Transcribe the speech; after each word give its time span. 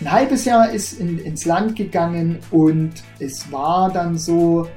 ein 0.00 0.10
halbes 0.10 0.44
Jahr 0.44 0.70
ist 0.70 1.00
in, 1.00 1.18
ins 1.18 1.44
Land 1.44 1.76
gegangen 1.76 2.38
und 2.50 2.92
es 3.18 3.50
war 3.50 3.92
dann 3.92 4.16
so, 4.16 4.68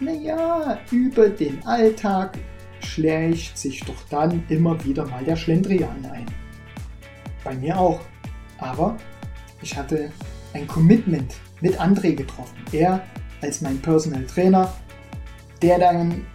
naja, 0.00 0.78
über 0.90 1.28
den 1.28 1.64
Alltag 1.64 2.38
schleicht 2.82 3.56
sich 3.56 3.80
doch 3.80 4.02
dann 4.08 4.42
immer 4.48 4.82
wieder 4.84 5.06
mal 5.06 5.24
der 5.24 5.36
Schlendrian 5.36 6.04
ein. 6.12 6.26
Bei 7.44 7.54
mir 7.54 7.78
auch. 7.78 8.00
Aber 8.58 8.96
ich 9.62 9.76
hatte 9.76 10.10
ein 10.52 10.66
Commitment 10.66 11.34
mit 11.60 11.80
André 11.80 12.14
getroffen. 12.14 12.56
Er 12.72 13.02
als 13.42 13.60
mein 13.60 13.78
Personal 13.78 14.24
Trainer, 14.24 14.72
der 15.62 15.78
dann 15.78 16.26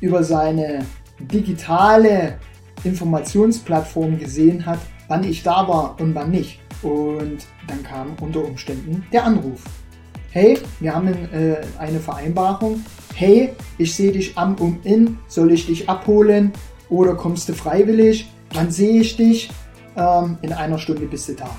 über 0.00 0.22
seine 0.22 0.84
digitale 1.18 2.38
Informationsplattform 2.84 4.18
gesehen 4.18 4.66
hat, 4.66 4.80
wann 5.08 5.24
ich 5.24 5.42
da 5.42 5.66
war 5.66 6.00
und 6.00 6.14
wann 6.14 6.30
nicht. 6.30 6.61
Und 6.82 7.46
dann 7.68 7.82
kam 7.82 8.14
unter 8.20 8.44
Umständen 8.44 9.04
der 9.12 9.24
Anruf. 9.24 9.62
Hey, 10.30 10.58
wir 10.80 10.94
haben 10.94 11.08
äh, 11.32 11.56
eine 11.78 12.00
Vereinbarung. 12.00 12.84
Hey, 13.14 13.52
ich 13.78 13.94
sehe 13.94 14.12
dich 14.12 14.36
am 14.36 14.54
und 14.56 14.84
in. 14.86 15.18
Soll 15.28 15.52
ich 15.52 15.66
dich 15.66 15.88
abholen 15.88 16.52
oder 16.88 17.14
kommst 17.14 17.48
du 17.48 17.52
freiwillig? 17.52 18.30
Wann 18.52 18.70
sehe 18.70 19.00
ich 19.00 19.16
dich? 19.16 19.50
Ähm, 19.96 20.38
in 20.42 20.52
einer 20.52 20.78
Stunde 20.78 21.06
bist 21.06 21.28
du 21.28 21.34
da. 21.34 21.50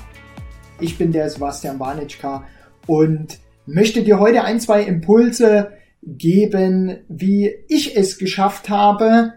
Ich 0.80 0.98
bin 0.98 1.12
der 1.12 1.30
Sebastian 1.30 1.78
Wanitschka 1.78 2.44
und 2.86 3.38
möchte 3.64 4.02
dir 4.02 4.18
heute 4.18 4.42
ein, 4.42 4.60
zwei 4.60 4.82
Impulse 4.82 5.72
geben, 6.02 6.98
wie 7.08 7.54
ich 7.68 7.96
es 7.96 8.18
geschafft 8.18 8.68
habe, 8.68 9.34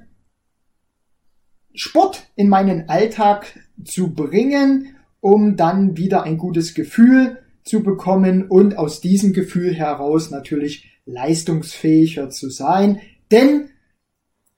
Sport 1.73 2.27
in 2.35 2.49
meinen 2.49 2.89
Alltag 2.89 3.53
zu 3.85 4.13
bringen, 4.13 4.96
um 5.21 5.55
dann 5.55 5.97
wieder 5.97 6.23
ein 6.23 6.37
gutes 6.37 6.73
Gefühl 6.73 7.37
zu 7.63 7.83
bekommen 7.83 8.47
und 8.47 8.77
aus 8.77 9.01
diesem 9.01 9.33
Gefühl 9.33 9.73
heraus 9.73 10.31
natürlich 10.31 10.99
leistungsfähiger 11.05 12.29
zu 12.29 12.49
sein. 12.49 12.99
Denn 13.31 13.69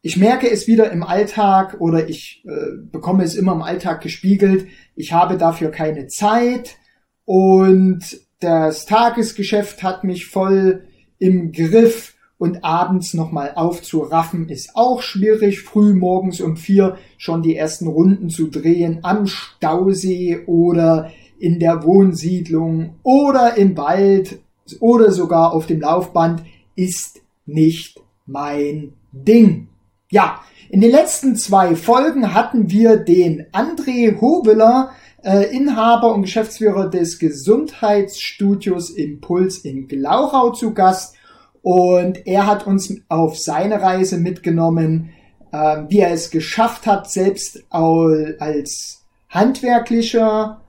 ich 0.02 0.16
merke 0.16 0.50
es 0.50 0.68
wieder 0.68 0.92
im 0.92 1.04
Alltag 1.04 1.80
oder 1.80 2.08
ich 2.08 2.44
äh, 2.48 2.78
bekomme 2.92 3.24
es 3.24 3.36
immer 3.36 3.54
im 3.54 3.62
Alltag 3.62 4.02
gespiegelt. 4.02 4.68
Ich 4.96 5.12
habe 5.12 5.38
dafür 5.38 5.72
keine 5.72 6.08
Zeit 6.08 6.78
und 7.26 8.22
das 8.40 8.86
Tagesgeschäft 8.86 9.84
hat 9.84 10.04
mich 10.04 10.28
voll 10.28 10.88
im 11.18 11.52
Griff 11.52 12.16
und 12.40 12.64
abends 12.64 13.14
nochmal 13.14 13.52
aufzuraffen 13.56 14.50
ist 14.50 14.72
auch 14.76 15.04
schwierig. 15.04 15.62
Früh 15.62 15.94
morgens 15.94 16.42
um 16.42 16.56
vier 16.56 16.98
schon 17.18 17.44
die 17.44 17.56
ersten 17.56 17.88
Runden 17.88 18.30
zu 18.30 18.48
drehen 18.48 19.00
am 19.04 19.28
Stausee 19.28 20.40
oder 20.48 21.12
in 21.38 21.60
der 21.60 21.84
Wohnsiedlung 21.84 22.96
oder 23.04 23.58
im 23.58 23.78
Wald 23.78 24.40
oder 24.80 25.12
sogar 25.12 25.54
auf 25.54 25.68
dem 25.68 25.82
Laufband 25.82 26.44
ist 26.76 27.22
nicht 27.46 28.00
mein 28.26 28.94
Ding. 29.12 29.68
Ja, 30.10 30.42
in 30.70 30.82
den 30.82 30.92
letzten 30.92 31.36
zwei 31.36 31.76
Folgen 31.76 32.34
hatten 32.34 32.72
wir 32.72 32.98
den 32.98 33.48
André 33.52 34.20
Hoveler, 34.22 34.92
äh, 35.24 35.54
Inhaber 35.56 36.14
und 36.14 36.22
Geschäftsführer 36.22 36.90
des 36.90 37.20
Gesundheitsstudios 37.20 38.92
Impuls 38.92 39.58
in 39.60 39.88
Glauchau 39.88 40.52
zu 40.52 40.74
Gast 40.74 41.16
und 41.62 42.26
er 42.26 42.48
hat 42.48 42.66
uns 42.66 42.94
auf 43.10 43.38
seine 43.38 43.82
Reise 43.82 44.18
mitgenommen, 44.18 45.12
äh, 45.52 45.84
wie 45.88 46.00
er 46.00 46.12
es 46.12 46.32
geschafft 46.32 46.86
hat, 46.88 47.10
selbst 47.10 47.64
als 47.70 49.06
handwerklicher 49.30 50.62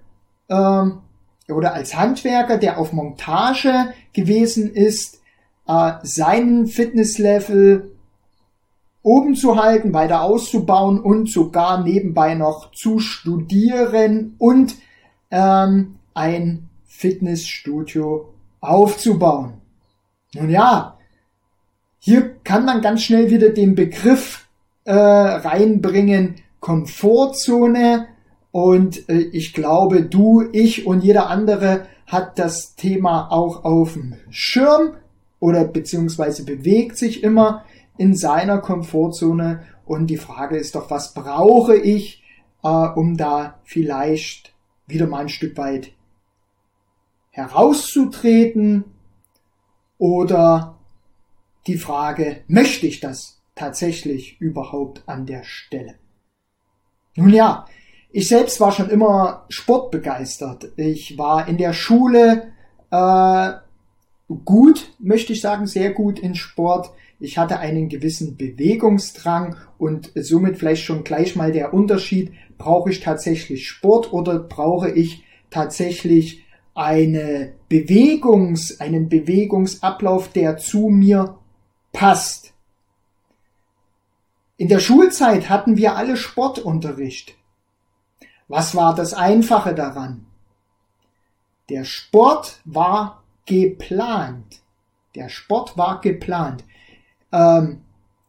äh, 0.49 0.85
oder 1.53 1.75
als 1.75 1.97
Handwerker, 1.97 2.59
der 2.59 2.79
auf 2.79 2.93
Montage 2.93 3.93
gewesen 4.13 4.73
ist, 4.73 5.21
äh, 5.67 5.93
seinen 6.03 6.67
Fitnesslevel 6.67 7.93
oben 9.03 9.35
zu 9.35 9.57
halten, 9.57 9.95
weiter 9.95 10.23
auszubauen 10.23 11.01
und 11.01 11.31
sogar 11.31 11.83
nebenbei 11.83 12.35
noch 12.35 12.73
zu 12.73 12.99
studieren 12.99 14.35
und 14.39 14.77
ähm, 15.31 15.97
ein 16.13 16.69
Fitnessstudio 16.87 18.35
aufzubauen. 18.61 19.55
Nun 20.35 20.51
ja, 20.51 20.97
hier 21.99 22.37
kann 22.45 22.65
man 22.65 22.81
ganz 22.81 23.03
schnell 23.03 23.31
wieder 23.31 23.51
den 23.51 23.75
Begriff 23.75 24.49
äh, 24.85 24.93
reinbringen, 24.93 26.37
Komfortzone. 26.61 28.07
Und 28.53 29.09
äh, 29.09 29.19
ich 29.19 29.53
glaube, 29.53 30.03
du, 30.03 30.49
ich 30.53 30.87
und 30.87 31.03
jeder 31.03 31.29
andere 31.29 31.87
hat 32.07 32.39
das 32.39 32.75
Thema 32.77 33.31
auch 33.31 33.65
auf 33.65 33.95
dem 33.95 34.15
Schirm 34.31 34.95
oder 35.41 35.65
beziehungsweise 35.65 36.45
bewegt 36.45 36.97
sich 36.97 37.23
immer 37.23 37.65
in 37.99 38.15
seiner 38.15 38.59
Komfortzone. 38.59 39.65
Und 39.85 40.07
die 40.07 40.17
Frage 40.17 40.57
ist 40.57 40.75
doch, 40.75 40.91
was 40.91 41.13
brauche 41.13 41.77
ich, 41.77 42.23
äh, 42.63 42.69
um 42.69 43.17
da 43.17 43.59
vielleicht 43.65 44.55
wieder 44.87 45.07
mal 45.07 45.23
ein 45.23 45.29
Stück 45.29 45.59
weit 45.59 45.93
herauszutreten 47.31 48.85
oder 50.01 50.79
die 51.67 51.77
Frage, 51.77 52.39
möchte 52.49 52.87
ich 52.87 53.01
das 53.01 53.43
tatsächlich 53.55 54.41
überhaupt 54.41 55.03
an 55.07 55.27
der 55.27 55.45
Stelle? 55.45 55.97
Nun 57.17 57.31
ja, 57.31 57.67
ich 58.11 58.27
selbst 58.27 58.61
war 58.61 58.73
schon 58.73 58.89
immer 58.89 59.45
sportbegeistert. 59.51 60.73
Ich 60.77 61.19
war 61.19 61.47
in 61.49 61.59
der 61.59 61.75
Schule 61.75 62.53
äh, 62.91 63.53
gut, 64.45 64.95
möchte 64.99 65.35
ich 65.35 65.43
sagen, 65.43 65.67
sehr 65.67 65.93
gut 65.93 66.19
in 66.19 66.35
Sport. 66.35 66.91
Ich 67.21 67.37
hatte 67.37 67.59
einen 67.59 67.91
gewissen 67.91 68.39
Bewegungsdrang 68.39 69.57
und 69.77 70.13
somit 70.15 70.57
vielleicht 70.57 70.85
schon 70.85 71.05
gleich 71.05 71.37
mal 71.37 71.53
der 71.53 71.75
Unterschied, 71.75 72.33
brauche 72.57 72.91
ich 72.91 73.01
tatsächlich 73.01 73.69
Sport 73.69 74.15
oder 74.15 74.39
brauche 74.39 74.91
ich 74.91 75.25
tatsächlich 75.51 76.47
eine 76.75 77.55
Bewegungs, 77.69 78.81
einen 78.81 79.09
Bewegungsablauf, 79.09 80.29
der 80.33 80.57
zu 80.57 80.89
mir 80.89 81.39
passt. 81.93 82.53
In 84.57 84.69
der 84.69 84.81
Schulzeit 84.81 85.49
hatten 85.49 85.77
wir 85.77 85.97
alle 85.97 86.17
Sportunterricht. 86.17 87.35
Was 88.49 88.75
war 88.75 88.95
das 88.95 89.15
Einfache 89.15 89.75
daran? 89.75 90.27
Der 91.69 91.85
Sport 91.85 92.61
war 92.65 93.23
geplant. 93.47 94.61
Der 95.15 95.29
Sport 95.29 95.79
war 95.79 96.01
geplant. 96.01 96.65
Ähm, 97.33 97.83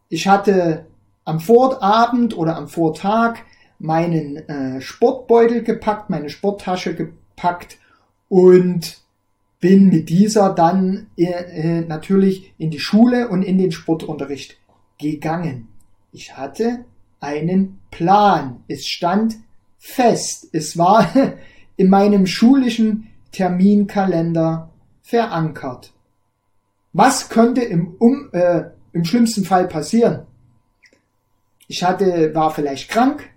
ich 0.08 0.28
hatte 0.28 0.86
am 1.24 1.40
Vorabend 1.40 2.36
oder 2.36 2.56
am 2.56 2.68
Vortag 2.68 3.40
meinen 3.78 4.36
äh, 4.48 4.80
Sportbeutel 4.80 5.62
gepackt, 5.62 6.08
meine 6.08 6.30
Sporttasche 6.30 6.94
gepackt 6.94 7.78
und 8.32 8.96
bin 9.60 9.90
mit 9.90 10.08
dieser 10.08 10.54
dann 10.54 11.08
äh, 11.18 11.26
äh, 11.26 11.80
natürlich 11.82 12.54
in 12.56 12.70
die 12.70 12.80
Schule 12.80 13.28
und 13.28 13.42
in 13.42 13.58
den 13.58 13.72
Sportunterricht 13.72 14.56
gegangen. 14.98 15.68
Ich 16.12 16.34
hatte 16.34 16.86
einen 17.20 17.78
Plan. 17.90 18.64
Es 18.68 18.86
stand 18.86 19.36
fest. 19.76 20.48
Es 20.52 20.78
war 20.78 21.12
in 21.76 21.90
meinem 21.90 22.26
schulischen 22.26 23.08
Terminkalender 23.32 24.70
verankert. 25.02 25.92
Was 26.94 27.28
könnte 27.28 27.60
im, 27.60 27.96
um, 27.98 28.30
äh, 28.32 28.64
im 28.94 29.04
schlimmsten 29.04 29.44
Fall 29.44 29.68
passieren? 29.68 30.22
Ich 31.68 31.84
hatte, 31.84 32.34
war 32.34 32.50
vielleicht 32.50 32.88
krank 32.88 33.28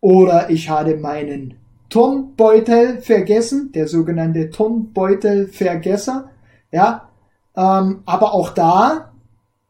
oder 0.00 0.48
ich 0.48 0.70
hatte 0.70 0.96
meinen 0.96 1.58
Turnbeutel 1.92 3.02
vergessen, 3.02 3.70
der 3.72 3.86
sogenannte 3.86 4.48
Turnbeutelvergesser. 4.48 6.30
Ja, 6.70 7.10
ähm, 7.54 8.02
aber 8.06 8.32
auch 8.32 8.48
da 8.48 9.12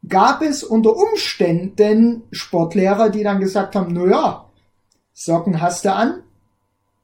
gab 0.07 0.41
es 0.41 0.63
unter 0.63 0.95
Umständen 0.95 2.23
Sportlehrer, 2.31 3.09
die 3.09 3.23
dann 3.23 3.41
gesagt 3.41 3.75
haben, 3.75 3.93
na 3.93 4.05
ja, 4.05 4.49
Socken 5.11 5.61
hast 5.61 5.83
du 5.83 5.93
an, 5.93 6.23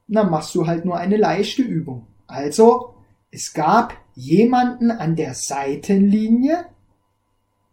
dann 0.08 0.30
machst 0.30 0.54
du 0.54 0.66
halt 0.66 0.86
nur 0.86 0.96
eine 0.96 1.18
leichte 1.18 1.60
Übung. 1.60 2.06
Also, 2.26 2.94
es 3.30 3.52
gab 3.52 3.92
jemanden 4.14 4.90
an 4.90 5.16
der 5.16 5.34
Seitenlinie, 5.34 6.64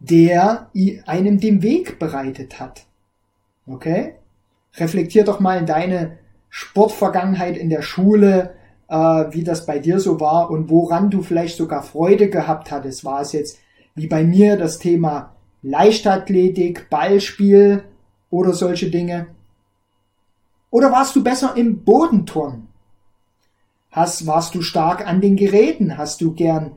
der 0.00 0.70
einem 1.06 1.40
den 1.40 1.62
Weg 1.62 1.98
bereitet 1.98 2.60
hat. 2.60 2.84
Okay? 3.66 4.16
Reflektier 4.74 5.24
doch 5.24 5.40
mal 5.40 5.58
in 5.58 5.66
deine 5.66 6.18
Sportvergangenheit 6.50 7.56
in 7.56 7.70
der 7.70 7.82
Schule, 7.82 8.54
äh, 8.88 8.94
wie 8.94 9.44
das 9.44 9.66
bei 9.66 9.78
dir 9.78 10.00
so 10.00 10.20
war 10.20 10.50
und 10.50 10.70
woran 10.70 11.10
du 11.10 11.22
vielleicht 11.22 11.56
sogar 11.56 11.82
Freude 11.82 12.30
gehabt 12.30 12.70
hattest. 12.70 13.04
War 13.04 13.20
es 13.20 13.32
jetzt 13.32 13.58
wie 13.94 14.06
bei 14.06 14.24
mir 14.24 14.56
das 14.56 14.78
Thema 14.78 15.34
Leichtathletik, 15.62 16.88
Ballspiel 16.88 17.84
oder 18.30 18.52
solche 18.52 18.90
Dinge? 18.90 19.26
Oder 20.70 20.92
warst 20.92 21.16
du 21.16 21.24
besser 21.24 21.54
im 21.56 21.84
Bodenturnen? 21.84 22.68
Hast, 23.90 24.26
warst 24.26 24.54
du 24.54 24.62
stark 24.62 25.06
an 25.06 25.20
den 25.20 25.36
Geräten? 25.36 25.96
Hast 25.96 26.20
du 26.20 26.34
gern 26.34 26.72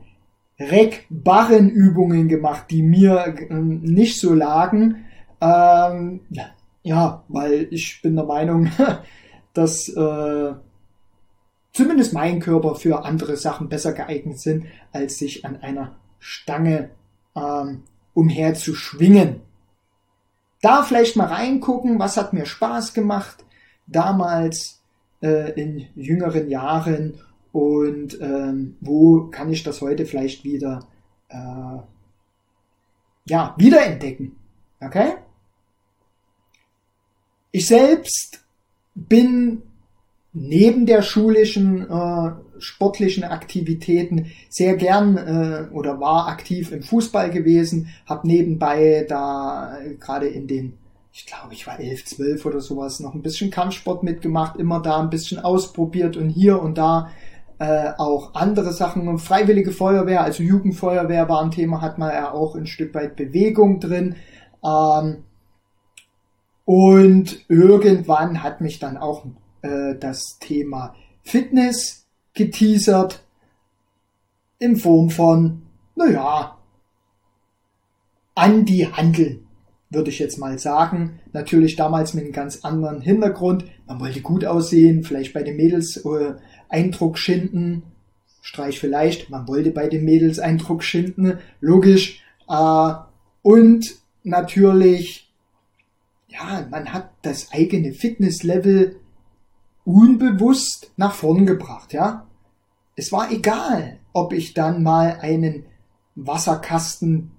Reck-Barren-Übungen 0.60 2.28
gemacht, 2.30 2.68
die 2.70 2.82
mir 2.82 3.36
äh, 3.50 3.54
nicht 3.54 4.20
so 4.20 4.34
lagen? 4.34 5.06
Ähm, 5.42 6.22
ja, 6.84 7.24
weil 7.28 7.68
ich 7.72 8.02
bin 8.02 8.16
der 8.16 8.26
Meinung, 8.26 8.70
dass 9.54 9.90
äh, 9.90 10.54
zumindest 11.74 12.14
mein 12.14 12.40
Körper 12.40 12.76
für 12.76 13.06
andere 13.06 13.38
Sachen 13.38 13.70
besser 13.70 13.94
geeignet 13.94 14.40
sind, 14.40 14.66
als 14.92 15.18
sich 15.18 15.46
an 15.46 15.58
einer 15.62 15.96
Stange 16.20 16.92
ähm, 17.36 17.84
umher 18.14 18.54
zu 18.54 18.76
schwingen. 18.76 19.42
Da 20.62 20.84
vielleicht 20.84 21.16
mal 21.16 21.28
reingucken, 21.28 22.00
was 22.00 22.18
hat 22.18 22.34
mir 22.34 22.46
Spaß 22.46 22.94
gemacht 22.94 23.44
damals 23.88 24.82
äh, 25.22 25.52
in 25.60 25.88
jüngeren 25.96 26.50
Jahren 26.50 27.20
und 27.52 28.20
ähm, 28.22 28.78
wo 28.80 29.30
kann 29.30 29.52
ich 29.52 29.64
das 29.64 29.82
heute 29.82 30.06
vielleicht 30.06 30.44
wieder 30.44 30.88
äh, 31.30 31.80
ja 33.26 33.56
wiederentdecken. 33.58 34.36
Okay? 34.80 35.14
Ich 37.52 37.68
selbst 37.68 38.41
bin 38.96 39.64
neben 40.34 40.86
der 40.86 41.02
schulischen 41.02 41.90
äh, 41.90 42.32
sportlichen 42.60 43.24
Aktivitäten 43.24 44.28
sehr 44.50 44.76
gern 44.76 45.18
äh, 45.18 45.74
oder 45.74 46.00
war 46.00 46.28
aktiv 46.28 46.72
im 46.72 46.84
Fußball 46.84 47.32
gewesen, 47.32 47.90
habe 48.06 48.28
nebenbei 48.28 49.06
da 49.08 49.78
äh, 49.80 49.96
gerade 49.96 50.28
in 50.28 50.48
den, 50.48 50.74
ich 51.12 51.26
glaube, 51.26 51.54
ich 51.54 51.68
war 51.68 51.80
elf, 51.80 52.06
zwölf 52.06 52.46
oder 52.46 52.62
sowas, 52.62 53.00
noch 53.00 53.14
ein 53.14 53.22
bisschen 53.22 53.52
Kampfsport 53.52 54.04
mitgemacht, 54.04 54.58
immer 54.58 54.82
da 54.82 55.00
ein 55.00 55.10
bisschen 55.10 55.40
ausprobiert 55.40 56.16
und 56.16 56.30
hier 56.30 56.62
und 56.62 56.78
da 56.78 57.10
äh, 57.60 57.92
auch 57.98 58.34
andere 58.34 58.72
Sachen. 58.72 59.20
Freiwillige 59.20 59.72
Feuerwehr, 59.72 60.24
also 60.24 60.44
Jugendfeuerwehr 60.44 61.28
war 61.28 61.42
ein 61.42 61.52
Thema, 61.52 61.82
hat 61.82 61.98
man 61.98 62.14
ja 62.14 62.32
auch 62.32 62.56
ein 62.56 62.68
Stück 62.68 62.96
weit 62.96 63.16
Bewegung 63.18 63.80
drin. 63.80 64.16
Ähm, 64.64 65.24
und 66.66 67.46
irgendwann 67.50 68.44
hat 68.44 68.62
mich 68.62 68.80
dann 68.80 68.98
auch 68.98 69.26
äh, 69.62 69.96
das 70.00 70.38
Thema 70.40 70.96
Fitness 71.24 72.06
geteasert 72.34 73.24
in 74.60 74.76
Form 74.78 75.10
von, 75.10 75.64
naja, 75.96 76.58
an 78.36 78.66
die 78.66 78.88
Handeln, 78.88 79.48
würde 79.90 80.10
ich 80.10 80.20
jetzt 80.20 80.38
mal 80.38 80.58
sagen. 80.58 81.20
Natürlich 81.34 81.76
damals 81.76 82.14
mit 82.14 82.24
einem 82.24 82.34
ganz 82.34 82.64
anderen 82.64 83.02
Hintergrund. 83.02 83.66
Man 83.88 84.00
wollte 84.00 84.22
gut 84.22 84.46
aussehen, 84.46 85.04
vielleicht 85.04 85.34
bei 85.34 85.44
den 85.44 85.58
Mädels 85.58 85.98
äh, 85.98 86.36
Eindruck 86.70 87.18
schinden. 87.18 87.84
Streich 88.42 88.80
vielleicht, 88.80 89.30
man 89.30 89.48
wollte 89.48 89.72
bei 89.72 89.88
den 89.88 90.06
Mädels 90.06 90.40
Eindruck 90.40 90.84
schinden, 90.84 91.40
logisch. 91.60 92.24
Äh, 92.48 92.94
und 93.42 93.96
natürlich, 94.24 95.31
ja, 96.32 96.66
man 96.70 96.94
hat 96.94 97.12
das 97.22 97.52
eigene 97.52 97.94
Fitnesslevel 97.94 99.00
unbewusst 99.84 100.92
nach 100.98 101.14
vorn 101.14 101.46
gebracht, 101.46 101.94
ja. 101.94 102.28
Es 102.96 103.12
war 103.12 103.32
egal, 103.32 104.00
ob 104.14 104.34
ich 104.34 104.54
dann 104.54 104.84
mal 104.84 105.18
einen 105.22 105.66
Wasserkasten 106.16 107.32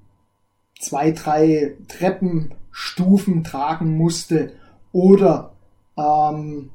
zwei, 0.81 1.13
drei 1.13 1.77
Treppenstufen 1.89 3.45
tragen 3.45 3.97
musste 3.97 4.55
oder 4.93 5.53
ähm, 5.97 6.71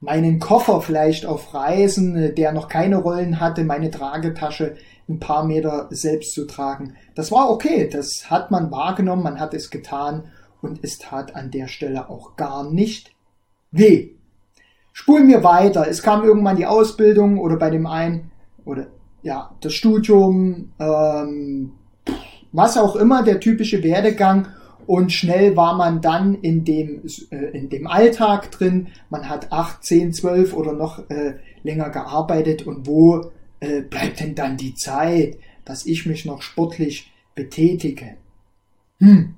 meinen 0.00 0.38
Koffer 0.38 0.80
vielleicht 0.80 1.26
auf 1.26 1.54
Reisen, 1.54 2.34
der 2.34 2.52
noch 2.52 2.68
keine 2.68 2.96
Rollen 2.96 3.40
hatte, 3.40 3.64
meine 3.64 3.90
Tragetasche 3.90 4.76
ein 5.08 5.20
paar 5.20 5.44
Meter 5.44 5.88
selbst 5.90 6.34
zu 6.34 6.46
tragen. 6.46 6.94
Das 7.14 7.32
war 7.32 7.50
okay, 7.50 7.88
das 7.90 8.30
hat 8.30 8.50
man 8.50 8.70
wahrgenommen, 8.70 9.22
man 9.22 9.40
hat 9.40 9.54
es 9.54 9.70
getan 9.70 10.24
und 10.60 10.80
es 10.82 10.98
tat 10.98 11.34
an 11.34 11.50
der 11.50 11.68
Stelle 11.68 12.08
auch 12.08 12.36
gar 12.36 12.70
nicht 12.70 13.12
weh. 13.70 14.10
Spulen 14.92 15.28
wir 15.28 15.42
weiter. 15.42 15.86
Es 15.88 16.02
kam 16.02 16.22
irgendwann 16.24 16.56
die 16.56 16.66
Ausbildung 16.66 17.38
oder 17.38 17.56
bei 17.56 17.70
dem 17.70 17.86
einen 17.86 18.30
oder 18.64 18.88
ja, 19.22 19.54
das 19.60 19.72
Studium, 19.74 20.72
ähm, 20.78 21.72
was 22.52 22.76
auch 22.76 22.96
immer, 22.96 23.22
der 23.22 23.40
typische 23.40 23.82
Werdegang 23.82 24.48
und 24.86 25.12
schnell 25.12 25.56
war 25.56 25.76
man 25.76 26.00
dann 26.00 26.34
in 26.34 26.64
dem, 26.64 27.02
äh, 27.30 27.56
in 27.56 27.68
dem 27.68 27.86
Alltag 27.86 28.50
drin. 28.50 28.88
Man 29.10 29.28
hat 29.28 29.52
acht, 29.52 29.84
zehn, 29.84 30.12
zwölf 30.12 30.54
oder 30.54 30.72
noch 30.72 31.08
äh, 31.08 31.34
länger 31.62 31.90
gearbeitet 31.90 32.66
und 32.66 32.86
wo 32.86 33.30
äh, 33.62 33.82
bleibt 33.82 34.20
denn 34.20 34.34
dann 34.34 34.56
die 34.56 34.74
Zeit, 34.74 35.38
dass 35.64 35.86
ich 35.86 36.06
mich 36.06 36.24
noch 36.24 36.42
sportlich 36.42 37.12
betätige? 37.34 38.16
Hm, 38.98 39.34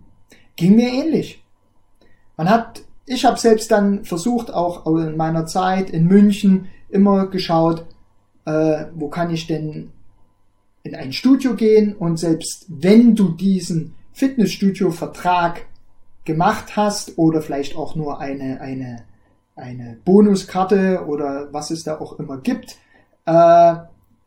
ging 0.56 0.76
mir 0.76 0.88
ähnlich. 0.88 1.42
Man 2.36 2.50
hat 2.50 2.84
ich 3.06 3.24
habe 3.24 3.38
selbst 3.38 3.70
dann 3.70 4.04
versucht, 4.04 4.52
auch 4.52 4.86
in 4.86 5.16
meiner 5.16 5.46
Zeit 5.46 5.90
in 5.90 6.06
München 6.06 6.68
immer 6.88 7.26
geschaut, 7.26 7.84
äh, 8.46 8.86
wo 8.94 9.08
kann 9.08 9.30
ich 9.30 9.46
denn 9.46 9.90
in 10.82 10.94
ein 10.94 11.12
Studio 11.12 11.54
gehen 11.54 11.94
und 11.94 12.18
selbst 12.18 12.66
wenn 12.68 13.14
du 13.14 13.30
diesen 13.30 13.94
Fitnessstudio-Vertrag 14.12 15.66
gemacht 16.24 16.76
hast 16.76 17.18
oder 17.18 17.42
vielleicht 17.42 17.76
auch 17.76 17.94
nur 17.94 18.20
eine, 18.20 18.60
eine, 18.60 19.04
eine 19.56 19.98
Bonuskarte 20.04 21.04
oder 21.06 21.48
was 21.52 21.70
es 21.70 21.84
da 21.84 21.98
auch 21.98 22.18
immer 22.18 22.38
gibt, 22.38 22.78
äh, 23.26 23.74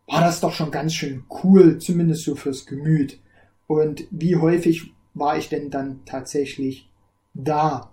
war 0.08 0.22
das 0.22 0.40
doch 0.40 0.54
schon 0.54 0.72
ganz 0.72 0.94
schön 0.94 1.26
cool, 1.44 1.80
zumindest 1.80 2.24
so 2.24 2.36
fürs 2.36 2.66
Gemüt. 2.66 3.20
Und 3.68 4.08
wie 4.10 4.38
häufig 4.38 4.94
war 5.14 5.38
ich 5.38 5.50
denn 5.50 5.70
dann 5.70 6.06
tatsächlich 6.06 6.90
da? 7.34 7.92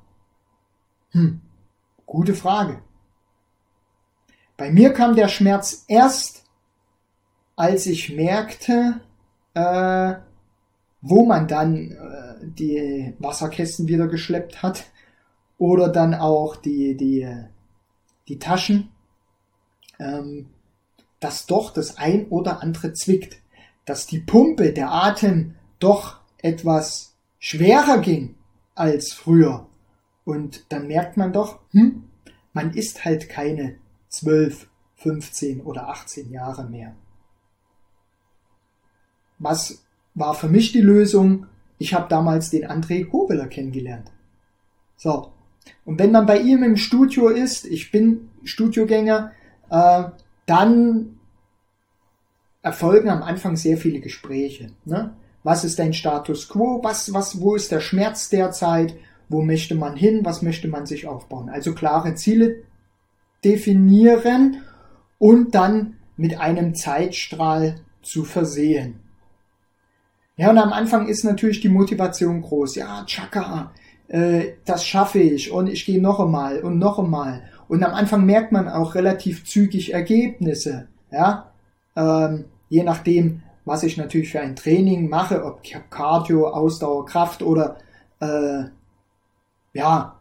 Hm, 1.11 1.41
gute 2.07 2.35
Frage. 2.35 2.81
Bei 4.57 4.71
mir 4.71 4.93
kam 4.93 5.17
der 5.17 5.29
Schmerz 5.29 5.85
erst, 5.89 6.45
als 7.57 7.87
ich 7.87 8.15
merkte, 8.15 9.01
äh, 9.55 10.15
wo 11.01 11.27
man 11.27 11.49
dann 11.49 11.91
äh, 11.91 12.35
die 12.43 13.15
Wasserkästen 13.19 13.89
wieder 13.89 14.07
geschleppt 14.07 14.63
hat 14.63 14.85
oder 15.59 15.89
dann 15.89 16.15
auch 16.15 16.55
die, 16.57 16.97
die, 16.97 17.29
die 18.29 18.39
Taschen, 18.39 18.91
ähm, 19.99 20.54
dass 21.25 21.47
doch 21.47 21.73
das 21.73 21.97
ein 21.97 22.27
oder 22.27 22.63
andere 22.63 22.93
zwickt, 22.93 23.39
dass 23.87 24.07
die 24.07 24.19
Pumpe, 24.19 24.75
der 24.75 24.93
Atem 24.93 25.55
doch 25.79 26.19
etwas 26.37 27.15
schwerer 27.39 28.03
ging 28.03 28.35
als 28.75 29.15
früher. 29.15 29.67
Und 30.27 30.67
dann 30.69 30.87
merkt 30.87 31.17
man 31.17 31.33
doch, 31.33 31.61
hm, 31.71 32.05
man 32.53 32.75
ist 32.75 33.07
halt 33.07 33.31
keine 33.31 33.77
12, 34.11 34.69
15 34.97 35.63
oder 35.63 35.89
18 35.89 36.31
Jahre 36.31 36.69
mehr. 36.69 36.95
Was 39.39 39.83
war 40.15 40.35
für 40.35 40.49
mich 40.49 40.73
die 40.73 40.83
Lösung? 40.83 41.47
Ich 41.79 41.95
habe 41.95 42.07
damals 42.11 42.51
den 42.51 42.67
André 42.67 43.11
Hobeler 43.11 43.47
kennengelernt. 43.47 44.13
So. 44.99 45.33
Und 45.87 45.99
wenn 45.99 46.13
man 46.13 46.27
bei 46.27 46.39
ihm 46.39 46.63
im 46.63 46.77
Studio 46.77 47.29
ist, 47.29 47.65
ich 47.65 47.91
bin 47.91 48.29
Studiogänger, 48.45 49.33
äh, 49.71 50.05
dann 50.45 51.14
erfolgen 52.65 53.09
am 53.09 53.23
Anfang 53.23 53.55
sehr 53.55 53.77
viele 53.77 54.01
Gespräche. 54.01 54.73
Ne? 54.85 55.15
Was 55.45 55.63
ist 55.63 55.79
dein 55.79 55.93
Status 55.93 56.49
quo? 56.49 56.81
Was, 56.83 57.13
was, 57.13 57.41
wo 57.41 57.55
ist 57.55 57.71
der 57.71 57.81
Schmerz 57.81 58.31
derzeit? 58.31 58.97
wo 59.29 59.43
möchte 59.43 59.75
man 59.75 59.97
hin, 59.97 60.21
was 60.25 60.43
möchte 60.43 60.69
man 60.69 60.87
sich 60.87 61.07
aufbauen. 61.07 61.49
Also 61.49 61.75
klare 61.75 62.15
Ziele 62.15 62.63
definieren 63.45 64.63
und 65.19 65.55
dann 65.55 65.97
mit 66.17 66.39
einem 66.41 66.75
Zeitstrahl 66.75 67.81
zu 68.03 68.25
versehen. 68.25 69.01
Ja, 70.37 70.51
und 70.51 70.59
am 70.59 70.73
Anfang 70.73 71.09
ist 71.09 71.25
natürlich 71.25 71.61
die 71.61 71.69
Motivation 71.69 72.43
groß. 72.43 72.77
Ja, 72.77 73.05
Chaka, 73.07 73.73
äh, 74.09 74.53
das 74.65 74.85
schaffe 74.85 75.21
ich 75.21 75.51
und 75.51 75.69
ich 75.69 75.87
gehe 75.87 76.03
noch 76.03 76.21
einmal 76.21 76.61
und 76.61 76.79
noch 76.79 76.99
einmal. 76.99 77.45
Und 77.69 77.83
am 77.83 77.95
Anfang 77.95 78.27
merkt 78.27 78.53
man 78.53 78.69
auch 78.69 78.95
relativ 78.95 79.45
zügig 79.45 79.93
Ergebnisse. 79.93 80.89
Ja, 81.11 81.53
ähm, 81.97 82.47
je 82.75 82.83
nachdem, 82.83 83.43
was 83.65 83.85
ich 83.85 83.97
natürlich 83.97 84.33
für 84.33 84.41
ein 84.41 84.57
Training 84.57 85.09
mache, 85.09 85.45
ob 85.45 85.61
Cardio, 85.91 86.49
Ausdauer, 86.49 87.07
Kraft 87.07 87.41
oder 87.43 87.79
äh, 88.21 88.65
ja, 89.73 90.19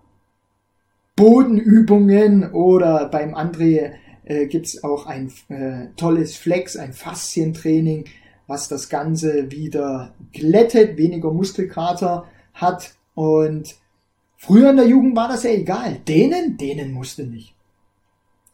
Bodenübungen 1.15 2.51
oder 2.51 3.07
beim 3.09 3.33
André 3.33 3.93
äh, 4.25 4.45
es 4.45 4.83
auch 4.83 5.07
ein 5.07 5.31
äh, 5.49 5.87
tolles 5.97 6.37
Flex, 6.37 6.77
ein 6.77 6.93
Faszientraining, 6.93 8.05
was 8.45 8.67
das 8.67 8.87
Ganze 8.87 9.51
wieder 9.51 10.13
glättet, 10.31 10.97
weniger 10.97 11.31
Muskelkater 11.31 12.25
hat. 12.53 12.93
Und 13.15 13.75
früher 14.37 14.69
in 14.69 14.77
der 14.77 14.87
Jugend 14.87 15.15
war 15.15 15.27
das 15.27 15.43
ja 15.43 15.51
egal. 15.51 15.97
Denen, 16.07 16.57
denen 16.57 16.91
musste 16.91 17.23
nicht. 17.23 17.55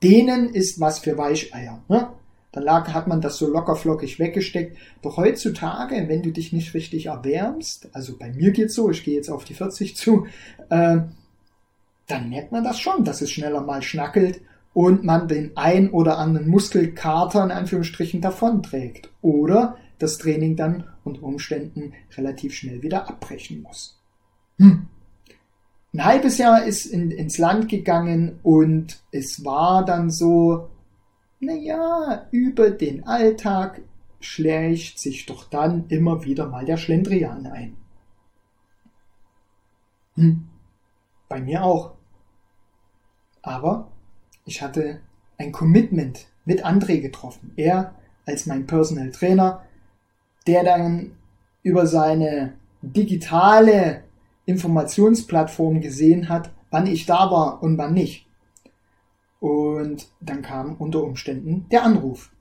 Dehnen 0.01 0.53
ist 0.53 0.79
was 0.79 0.99
für 0.99 1.17
Weicheier. 1.17 1.83
Ne? 1.89 2.09
Dann 2.51 2.63
lag, 2.63 2.93
hat 2.93 3.07
man 3.07 3.21
das 3.21 3.37
so 3.37 3.47
lockerflockig 3.47 4.19
weggesteckt. 4.19 4.77
Doch 5.01 5.17
heutzutage, 5.17 6.07
wenn 6.07 6.23
du 6.23 6.31
dich 6.31 6.51
nicht 6.51 6.73
richtig 6.73 7.07
erwärmst, 7.07 7.89
also 7.93 8.17
bei 8.17 8.31
mir 8.31 8.51
geht's 8.51 8.73
so, 8.73 8.89
ich 8.89 9.03
gehe 9.03 9.15
jetzt 9.15 9.29
auf 9.29 9.45
die 9.45 9.53
40 9.53 9.95
zu, 9.95 10.25
äh, 10.69 10.99
dann 12.07 12.29
merkt 12.29 12.51
man 12.51 12.63
das 12.63 12.79
schon, 12.79 13.03
dass 13.03 13.21
es 13.21 13.31
schneller 13.31 13.61
mal 13.61 13.83
schnackelt 13.83 14.41
und 14.73 15.03
man 15.03 15.27
den 15.27 15.55
ein 15.55 15.91
oder 15.91 16.17
anderen 16.17 16.47
Muskelkater 16.47 17.43
in 17.43 17.51
Anführungsstrichen 17.51 18.21
davonträgt. 18.21 19.09
Oder 19.21 19.77
das 19.99 20.17
Training 20.17 20.55
dann 20.55 20.85
unter 21.03 21.23
Umständen 21.23 21.93
relativ 22.17 22.55
schnell 22.55 22.81
wieder 22.81 23.07
abbrechen 23.07 23.61
muss. 23.61 23.99
Hm. 24.57 24.87
Ein 25.93 26.05
halbes 26.05 26.37
Jahr 26.37 26.65
ist 26.65 26.85
in, 26.85 27.11
ins 27.11 27.37
Land 27.37 27.67
gegangen 27.67 28.39
und 28.43 28.99
es 29.11 29.43
war 29.43 29.83
dann 29.85 30.11
so, 30.11 30.69
naja, 31.39 32.27
über 32.31 32.69
den 32.69 33.05
Alltag 33.05 33.81
schleicht 34.19 34.99
sich 34.99 35.25
doch 35.25 35.45
dann 35.45 35.87
immer 35.87 36.25
wieder 36.25 36.47
mal 36.47 36.65
der 36.65 36.77
Schlendrian 36.77 37.45
ein. 37.47 37.77
Hm. 40.15 40.47
Bei 41.29 41.39
mir 41.39 41.63
auch. 41.63 41.93
Aber 43.41 43.91
ich 44.45 44.61
hatte 44.61 44.99
ein 45.37 45.51
Commitment 45.51 46.27
mit 46.43 46.65
André 46.65 46.99
getroffen. 46.99 47.53
Er 47.55 47.95
als 48.25 48.45
mein 48.45 48.67
Personal 48.67 49.11
Trainer, 49.11 49.63
der 50.45 50.63
dann 50.63 51.11
über 51.63 51.87
seine 51.87 52.53
digitale 52.81 54.03
Informationsplattform 54.45 55.81
gesehen 55.81 56.27
hat, 56.27 56.51
wann 56.71 56.87
ich 56.87 57.05
da 57.05 57.31
war 57.31 57.61
und 57.63 57.77
wann 57.77 57.93
nicht. 57.93 58.25
Und 59.39 60.07
dann 60.19 60.41
kam 60.41 60.75
unter 60.75 61.03
Umständen 61.03 61.65
der 61.71 61.83
Anruf. 61.83 62.31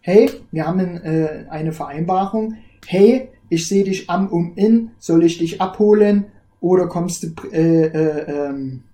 Hey, 0.00 0.30
wir 0.50 0.66
haben 0.66 0.80
äh, 0.98 1.46
eine 1.48 1.72
Vereinbarung. 1.72 2.56
Hey, 2.86 3.28
ich 3.48 3.68
sehe 3.68 3.84
dich 3.84 4.10
am 4.10 4.28
um 4.28 4.54
in, 4.56 4.90
soll 4.98 5.24
ich 5.24 5.38
dich 5.38 5.60
abholen 5.60 6.26
oder 6.60 6.86
kommst 6.88 7.22
du 7.22 7.48
äh, 7.50 7.86
äh, 7.86 8.48
ähm, 8.48 8.84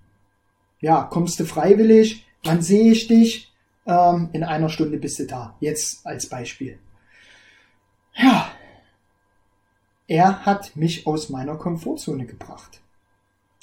ja 0.81 1.03
kommst 1.03 1.39
du 1.39 1.45
freiwillig? 1.45 2.25
Wann 2.43 2.61
sehe 2.61 2.91
ich 2.91 3.07
dich? 3.07 3.53
Ähm, 3.85 4.29
in 4.33 4.43
einer 4.43 4.69
Stunde 4.69 4.97
bist 4.97 5.19
du 5.19 5.25
da. 5.25 5.55
Jetzt 5.59 6.05
als 6.05 6.27
Beispiel. 6.27 6.77
Ja, 8.15 8.51
er 10.07 10.45
hat 10.45 10.75
mich 10.75 11.07
aus 11.07 11.29
meiner 11.29 11.55
Komfortzone 11.55 12.25
gebracht. 12.25 12.81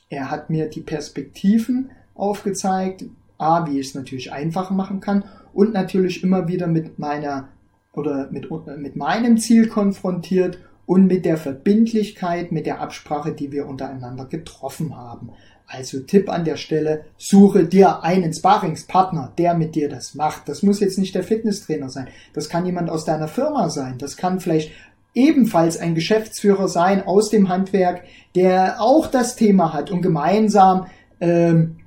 Er 0.09 0.31
hat 0.31 0.49
mir 0.49 0.69
die 0.69 0.81
Perspektiven 0.81 1.91
aufgezeigt, 2.15 3.05
A, 3.39 3.67
wie 3.67 3.79
ich 3.79 3.89
es 3.89 3.95
natürlich 3.95 4.33
einfacher 4.33 4.75
machen 4.75 5.01
kann 5.01 5.25
und 5.53 5.73
natürlich 5.73 6.23
immer 6.23 6.49
wieder 6.49 6.67
mit 6.67 6.99
meiner 6.99 7.49
oder 7.93 8.29
mit, 8.31 8.49
mit 8.79 8.97
meinem 8.97 9.39
Ziel 9.39 9.69
konfrontiert 9.69 10.59
und 10.85 11.07
mit 11.07 11.25
der 11.25 11.37
Verbindlichkeit, 11.37 12.53
mit 12.53 12.67
der 12.67 12.81
Absprache, 12.81 13.33
die 13.33 13.51
wir 13.53 13.67
untereinander 13.67 14.27
getroffen 14.27 14.97
haben. 14.97 15.31
Also 15.67 15.99
Tipp 16.01 16.31
an 16.31 16.45
der 16.45 16.57
Stelle, 16.57 17.07
suche 17.17 17.65
dir 17.65 18.05
einen 18.05 18.33
Sparingspartner, 18.33 19.33
der 19.37 19.55
mit 19.55 19.75
dir 19.75 19.89
das 19.89 20.15
macht. 20.15 20.49
Das 20.49 20.63
muss 20.63 20.79
jetzt 20.79 20.99
nicht 20.99 21.15
der 21.15 21.25
Fitnesstrainer 21.25 21.89
sein. 21.89 22.07
Das 22.35 22.49
kann 22.49 22.67
jemand 22.67 22.89
aus 22.89 23.05
deiner 23.05 23.27
Firma 23.27 23.69
sein. 23.69 23.99
Das 23.99 24.17
kann 24.17 24.39
vielleicht 24.39 24.71
ebenfalls 25.13 25.79
ein 25.79 25.97
Geschäftsführer 25.97 26.69
sein 26.69 27.05
aus 27.05 27.31
dem 27.31 27.49
Handwerk, 27.49 28.05
der 28.37 28.81
auch 28.81 29.09
das 29.09 29.35
Thema 29.35 29.73
hat 29.73 29.91
und 29.91 30.03
gemeinsam 30.03 30.87
ähm, 31.21 31.79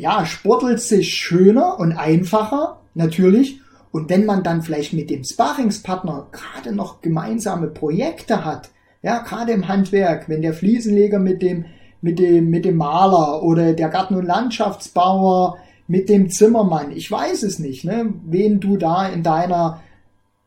ja, 0.00 0.24
sportelt 0.26 0.80
sich 0.80 1.14
schöner 1.14 1.78
und 1.78 1.92
einfacher, 1.92 2.80
natürlich. 2.94 3.60
Und 3.92 4.08
wenn 4.08 4.24
man 4.24 4.42
dann 4.42 4.62
vielleicht 4.62 4.92
mit 4.92 5.10
dem 5.10 5.24
Sparingspartner 5.24 6.28
gerade 6.32 6.74
noch 6.74 7.00
gemeinsame 7.00 7.68
Projekte 7.68 8.44
hat, 8.44 8.70
ja, 9.02 9.18
gerade 9.18 9.52
im 9.52 9.68
Handwerk, 9.68 10.28
wenn 10.28 10.42
der 10.42 10.54
Fliesenleger 10.54 11.18
mit 11.18 11.42
dem, 11.42 11.64
mit 12.00 12.18
dem, 12.18 12.50
mit 12.50 12.64
dem 12.64 12.76
Maler 12.76 13.42
oder 13.42 13.72
der 13.72 13.88
Garten- 13.88 14.14
und 14.14 14.26
Landschaftsbauer 14.26 15.58
mit 15.86 16.08
dem 16.08 16.30
Zimmermann, 16.30 16.92
ich 16.92 17.10
weiß 17.10 17.42
es 17.42 17.58
nicht, 17.58 17.84
ne, 17.84 18.12
wen 18.24 18.60
du 18.60 18.76
da 18.76 19.08
in 19.08 19.22
deiner 19.22 19.80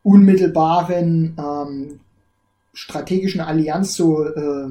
unmittelbaren 0.04 1.38
ähm, 1.38 2.00
strategischen 2.74 3.42
Allianz 3.42 3.94
so 3.94 4.24
äh, 4.24 4.70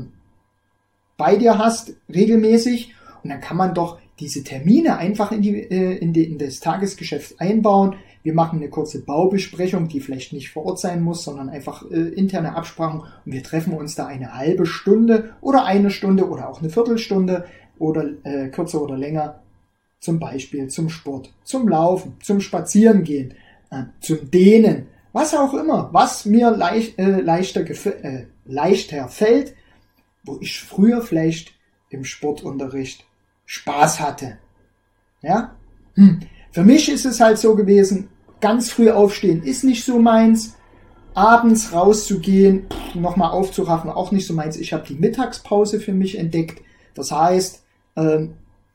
bei 1.16 1.36
dir 1.36 1.58
hast, 1.58 1.94
regelmäßig. 2.12 2.94
Und 3.22 3.30
dann 3.30 3.40
kann 3.40 3.56
man 3.56 3.74
doch 3.74 3.98
diese 4.20 4.44
Termine 4.44 4.98
einfach 4.98 5.32
in, 5.32 5.42
die, 5.42 5.56
äh, 5.56 5.96
in, 5.98 6.12
die, 6.12 6.24
in 6.24 6.38
das 6.38 6.60
Tagesgeschäft 6.60 7.40
einbauen. 7.40 7.96
Wir 8.22 8.34
machen 8.34 8.60
eine 8.60 8.68
kurze 8.68 9.02
Baubesprechung, 9.02 9.88
die 9.88 10.00
vielleicht 10.00 10.32
nicht 10.32 10.50
vor 10.50 10.64
Ort 10.66 10.78
sein 10.78 11.02
muss, 11.02 11.24
sondern 11.24 11.48
einfach 11.48 11.90
äh, 11.90 11.96
interne 11.96 12.54
Absprachen 12.54 13.00
und 13.00 13.32
wir 13.32 13.42
treffen 13.42 13.72
uns 13.72 13.94
da 13.94 14.06
eine 14.06 14.34
halbe 14.34 14.66
Stunde 14.66 15.30
oder 15.40 15.64
eine 15.64 15.90
Stunde 15.90 16.28
oder 16.28 16.48
auch 16.48 16.60
eine 16.60 16.70
Viertelstunde 16.70 17.46
oder 17.78 18.04
äh, 18.22 18.48
kürzer 18.48 18.80
oder 18.82 18.96
länger 18.96 19.40
zum 19.98 20.18
Beispiel 20.18 20.68
zum 20.68 20.88
Sport, 20.88 21.32
zum 21.44 21.68
Laufen, 21.68 22.16
zum 22.22 22.40
Spazierengehen, 22.40 23.34
äh, 23.70 23.84
zum 24.00 24.30
Dehnen, 24.30 24.88
was 25.12 25.34
auch 25.34 25.54
immer, 25.54 25.90
was 25.92 26.24
mir 26.24 26.50
leicht, 26.50 26.98
äh, 26.98 27.20
leichter, 27.20 27.62
äh, 28.04 28.26
leichter 28.44 29.08
fällt, 29.08 29.54
wo 30.24 30.38
ich 30.40 30.60
früher 30.60 31.02
vielleicht 31.02 31.54
im 31.90 32.04
Sportunterricht 32.04 33.06
Spaß 33.52 34.00
hatte. 34.00 34.38
Ja? 35.20 35.54
Hm. 35.92 36.20
Für 36.52 36.64
mich 36.64 36.90
ist 36.90 37.04
es 37.04 37.20
halt 37.20 37.36
so 37.36 37.54
gewesen, 37.54 38.08
ganz 38.40 38.70
früh 38.70 38.90
aufstehen 38.90 39.42
ist 39.42 39.62
nicht 39.62 39.84
so 39.84 39.98
meins. 39.98 40.56
Abends 41.12 41.74
rauszugehen, 41.74 42.66
nochmal 42.94 43.32
aufzuraffen, 43.32 43.90
auch 43.90 44.10
nicht 44.10 44.26
so 44.26 44.32
meins. 44.32 44.56
Ich 44.56 44.72
habe 44.72 44.86
die 44.88 44.94
Mittagspause 44.94 45.80
für 45.80 45.92
mich 45.92 46.18
entdeckt. 46.18 46.62
Das 46.94 47.12
heißt, 47.12 47.62
ähm, 47.96 48.32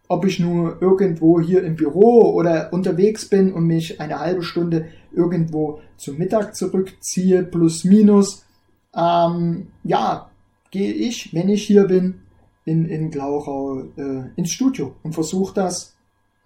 ob 0.07 0.25
ich 0.25 0.39
nur 0.39 0.79
irgendwo 0.79 1.41
hier 1.41 1.63
im 1.63 1.75
Büro 1.75 2.31
oder 2.35 2.71
unterwegs 2.71 3.27
bin 3.27 3.51
und 3.53 3.65
mich 3.65 3.99
eine 3.99 4.19
halbe 4.19 4.43
Stunde 4.43 4.89
irgendwo 5.11 5.81
zum 5.97 6.19
Mittag 6.19 6.55
zurückziehe, 6.55 7.41
plus 7.41 7.83
minus, 7.83 8.45
ähm, 8.95 9.69
ja, 9.83 10.29
gehe 10.69 10.93
ich, 10.93 11.33
wenn 11.33 11.49
ich 11.49 11.63
hier 11.63 11.85
bin, 11.85 12.21
in, 12.67 12.85
in 12.85 13.09
Glauchau 13.11 13.83
äh, 13.97 14.29
ins 14.35 14.51
Studio 14.51 14.95
und 15.01 15.13
versuche 15.13 15.53
das. 15.53 15.95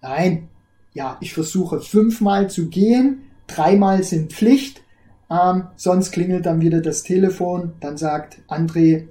Nein, 0.00 0.48
ja, 0.94 1.16
ich 1.20 1.34
versuche 1.34 1.80
fünfmal 1.80 2.48
zu 2.48 2.68
gehen, 2.68 3.22
dreimal 3.48 4.04
sind 4.04 4.32
Pflicht, 4.32 4.82
ähm, 5.28 5.66
sonst 5.76 6.12
klingelt 6.12 6.46
dann 6.46 6.60
wieder 6.60 6.80
das 6.80 7.02
Telefon, 7.02 7.72
dann 7.80 7.96
sagt 7.96 8.38
André, 8.48 9.08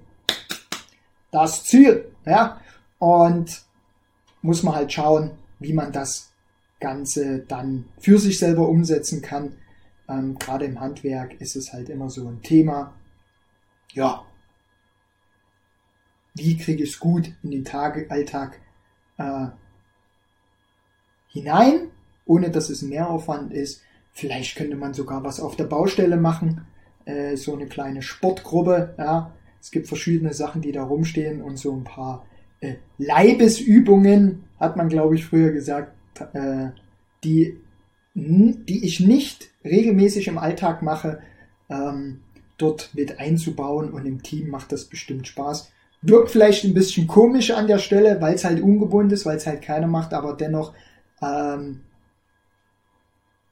das 1.31 1.65
Ziel, 1.65 2.05
ja, 2.25 2.61
und 2.97 3.61
muss 4.41 4.63
man 4.63 4.75
halt 4.75 4.93
schauen, 4.93 5.31
wie 5.59 5.73
man 5.73 5.91
das 5.91 6.31
Ganze 6.79 7.39
dann 7.39 7.85
für 7.99 8.19
sich 8.19 8.39
selber 8.39 8.69
umsetzen 8.69 9.21
kann. 9.21 9.57
Ähm, 10.07 10.37
Gerade 10.39 10.65
im 10.65 10.79
Handwerk 10.79 11.39
ist 11.41 11.55
es 11.55 11.73
halt 11.73 11.89
immer 11.89 12.09
so 12.09 12.27
ein 12.27 12.41
Thema. 12.41 12.93
Ja, 13.93 14.23
wie 16.33 16.57
kriege 16.57 16.83
ich 16.83 16.91
es 16.91 16.99
gut 16.99 17.31
in 17.43 17.51
den 17.51 17.65
Tage, 17.65 18.09
Alltag 18.09 18.59
äh, 19.17 19.47
hinein, 21.27 21.89
ohne 22.25 22.49
dass 22.49 22.69
es 22.69 22.81
Mehraufwand 22.81 23.53
ist. 23.53 23.81
Vielleicht 24.13 24.55
könnte 24.55 24.75
man 24.75 24.93
sogar 24.93 25.23
was 25.23 25.39
auf 25.39 25.55
der 25.55 25.65
Baustelle 25.65 26.17
machen, 26.17 26.65
äh, 27.05 27.35
so 27.35 27.53
eine 27.53 27.67
kleine 27.67 28.01
Sportgruppe. 28.01 28.95
Ja. 28.97 29.33
Es 29.59 29.71
gibt 29.71 29.87
verschiedene 29.87 30.33
Sachen, 30.33 30.61
die 30.61 30.71
da 30.71 30.83
rumstehen 30.83 31.41
und 31.41 31.57
so 31.57 31.73
ein 31.75 31.83
paar 31.83 32.25
äh, 32.61 32.75
Leibesübungen, 32.97 34.43
hat 34.59 34.75
man 34.75 34.89
glaube 34.89 35.15
ich 35.15 35.25
früher 35.25 35.51
gesagt, 35.51 35.93
äh, 36.33 36.69
die, 37.23 37.57
die 38.13 38.85
ich 38.85 38.99
nicht 38.99 39.51
regelmäßig 39.63 40.27
im 40.27 40.37
Alltag 40.37 40.81
mache, 40.81 41.21
ähm, 41.69 42.21
dort 42.57 42.91
mit 42.93 43.19
einzubauen 43.19 43.91
und 43.91 44.05
im 44.05 44.23
Team 44.23 44.49
macht 44.49 44.71
das 44.71 44.85
bestimmt 44.85 45.27
Spaß. 45.27 45.71
Wirkt 46.01 46.31
vielleicht 46.31 46.63
ein 46.63 46.73
bisschen 46.73 47.07
komisch 47.07 47.51
an 47.51 47.67
der 47.67 47.77
Stelle, 47.77 48.19
weil 48.21 48.33
es 48.35 48.43
halt 48.43 48.61
ungebunden 48.61 49.13
ist, 49.13 49.25
weil 49.25 49.37
es 49.37 49.45
halt 49.45 49.61
keiner 49.61 49.87
macht, 49.87 50.13
aber 50.13 50.33
dennoch 50.35 50.73
ähm, 51.21 51.81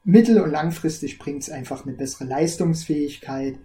mittel- 0.04 0.40
und 0.40 0.50
langfristig 0.50 1.18
bringt 1.18 1.42
es 1.42 1.50
einfach 1.50 1.86
eine 1.86 1.94
bessere 1.94 2.24
Leistungsfähigkeit. 2.24 3.56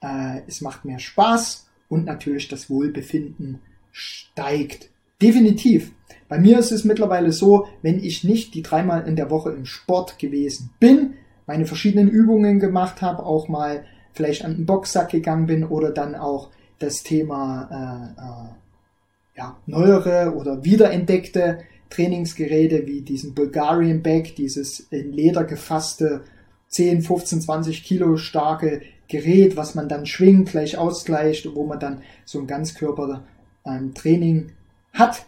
Äh, 0.00 0.42
es 0.46 0.60
macht 0.60 0.84
mehr 0.84 1.00
Spaß 1.00 1.68
und 1.88 2.04
natürlich 2.04 2.48
das 2.48 2.70
Wohlbefinden 2.70 3.60
steigt. 3.90 4.90
Definitiv. 5.20 5.92
Bei 6.28 6.38
mir 6.38 6.58
ist 6.58 6.70
es 6.70 6.84
mittlerweile 6.84 7.32
so, 7.32 7.66
wenn 7.82 7.98
ich 7.98 8.22
nicht 8.22 8.54
die 8.54 8.62
dreimal 8.62 9.08
in 9.08 9.16
der 9.16 9.30
Woche 9.30 9.50
im 9.50 9.64
Sport 9.64 10.18
gewesen 10.18 10.70
bin, 10.78 11.14
meine 11.46 11.66
verschiedenen 11.66 12.08
Übungen 12.08 12.60
gemacht 12.60 13.02
habe, 13.02 13.24
auch 13.24 13.48
mal 13.48 13.84
vielleicht 14.12 14.44
an 14.44 14.54
den 14.54 14.66
Boxsack 14.66 15.10
gegangen 15.10 15.46
bin 15.46 15.64
oder 15.64 15.90
dann 15.90 16.14
auch 16.14 16.50
das 16.78 17.02
Thema 17.02 17.68
äh, 17.70 18.20
äh, 18.20 19.38
ja, 19.38 19.56
neuere 19.66 20.34
oder 20.34 20.64
wiederentdeckte 20.64 21.58
Trainingsgeräte 21.90 22.86
wie 22.86 23.02
diesen 23.02 23.34
Bulgarian 23.34 24.02
Bag, 24.02 24.34
dieses 24.36 24.80
in 24.90 25.12
Leder 25.12 25.44
gefasste 25.44 26.22
10, 26.68 27.02
15, 27.02 27.40
20 27.40 27.82
Kilo 27.82 28.16
starke 28.16 28.82
Gerät, 29.08 29.56
was 29.56 29.74
man 29.74 29.88
dann 29.88 30.04
schwingt, 30.04 30.50
gleich 30.50 30.76
ausgleicht, 30.76 31.54
wo 31.54 31.64
man 31.64 31.80
dann 31.80 32.02
so 32.26 32.40
ein 32.40 32.46
Ganzkörper-Training 32.46 34.36
ähm, 34.36 34.52
hat. 34.92 35.24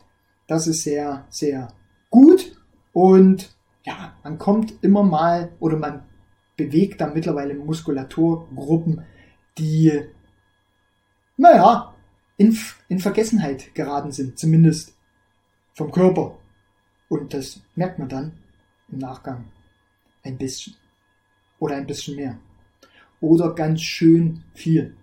Das 0.46 0.66
ist 0.66 0.82
sehr, 0.82 1.24
sehr 1.30 1.68
gut 2.10 2.52
und 2.92 3.54
ja, 3.84 4.14
man 4.22 4.36
kommt 4.36 4.74
immer 4.82 5.02
mal 5.02 5.50
oder 5.60 5.78
man 5.78 6.02
bewegt 6.56 7.00
dann 7.00 7.14
mittlerweile 7.14 7.54
Muskulaturgruppen, 7.54 9.02
die, 9.56 10.02
naja, 11.40 11.94
in, 12.36 12.56
in 12.88 12.98
Vergessenheit 12.98 13.74
geraten 13.74 14.12
sind, 14.12 14.38
zumindest 14.38 14.94
vom 15.74 15.90
Körper. 15.90 16.38
Und 17.08 17.32
das 17.32 17.60
merkt 17.74 17.98
man 17.98 18.08
dann 18.08 18.32
im 18.90 18.98
Nachgang 18.98 19.46
ein 20.22 20.36
bisschen 20.36 20.74
oder 21.58 21.76
ein 21.76 21.86
bisschen 21.86 22.16
mehr 22.16 22.38
oder 23.20 23.54
ganz 23.54 23.80
schön 23.80 24.44
viel. 24.54 24.94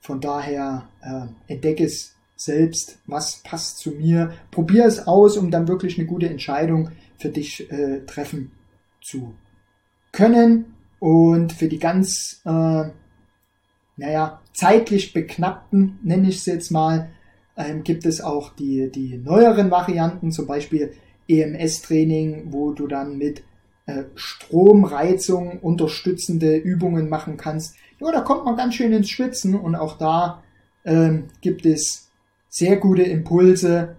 Von 0.00 0.20
daher 0.20 0.88
äh, 1.02 1.52
entdecke 1.52 1.84
es 1.84 2.16
selbst, 2.34 2.98
was 3.06 3.42
passt 3.42 3.78
zu 3.78 3.90
mir. 3.90 4.32
Probier 4.50 4.86
es 4.86 5.06
aus, 5.06 5.36
um 5.36 5.50
dann 5.50 5.68
wirklich 5.68 5.98
eine 5.98 6.06
gute 6.06 6.28
Entscheidung 6.28 6.90
für 7.16 7.28
dich 7.28 7.70
äh, 7.70 8.04
treffen 8.06 8.50
zu 9.02 9.34
können. 10.12 10.74
Und 10.98 11.52
für 11.52 11.68
die 11.68 11.78
ganz, 11.78 12.40
äh, 12.44 12.90
naja, 13.98 14.40
zeitlich 14.52 15.12
beknappten, 15.12 15.98
nenne 16.02 16.28
ich 16.28 16.36
es 16.36 16.46
jetzt 16.46 16.70
mal, 16.70 17.10
ähm, 17.56 17.82
gibt 17.82 18.06
es 18.06 18.20
auch 18.20 18.54
die, 18.54 18.90
die 18.90 19.18
neueren 19.18 19.70
Varianten, 19.70 20.30
zum 20.30 20.46
Beispiel 20.46 20.92
EMS-Training, 21.28 22.52
wo 22.52 22.72
du 22.72 22.86
dann 22.86 23.18
mit 23.18 23.42
äh, 23.86 24.04
Stromreizung 24.14 25.58
unterstützende 25.58 26.56
Übungen 26.56 27.08
machen 27.08 27.36
kannst. 27.36 27.76
Ja, 28.00 28.12
da 28.12 28.20
kommt 28.20 28.44
man 28.44 28.56
ganz 28.56 28.74
schön 28.74 28.92
ins 28.92 29.10
Schwitzen 29.10 29.54
und 29.54 29.74
auch 29.74 29.98
da 29.98 30.42
ähm, 30.84 31.24
gibt 31.40 31.66
es 31.66 32.08
sehr 32.48 32.76
gute 32.76 33.02
Impulse, 33.02 33.96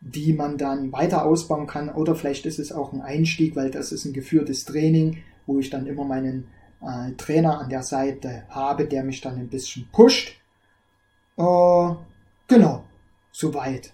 die 0.00 0.34
man 0.34 0.58
dann 0.58 0.92
weiter 0.92 1.24
ausbauen 1.24 1.66
kann. 1.66 1.88
Oder 1.88 2.14
vielleicht 2.14 2.46
ist 2.46 2.58
es 2.58 2.70
auch 2.70 2.92
ein 2.92 3.00
Einstieg, 3.00 3.56
weil 3.56 3.70
das 3.70 3.92
ist 3.92 4.04
ein 4.04 4.12
geführtes 4.12 4.64
Training, 4.64 5.22
wo 5.46 5.58
ich 5.58 5.70
dann 5.70 5.86
immer 5.86 6.04
meinen 6.04 6.48
äh, 6.82 7.12
Trainer 7.12 7.60
an 7.60 7.68
der 7.68 7.82
Seite 7.82 8.44
habe, 8.48 8.86
der 8.86 9.04
mich 9.04 9.20
dann 9.20 9.36
ein 9.36 9.48
bisschen 9.48 9.88
pusht. 9.92 10.34
Äh, 11.36 11.94
genau, 12.48 12.84
soweit. 13.32 13.92